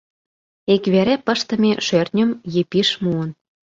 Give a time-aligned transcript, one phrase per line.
[0.73, 2.29] Ик вере пыштыме шӧртньым
[2.61, 3.29] Епиш муын.